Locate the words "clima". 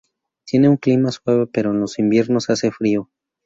0.77-1.11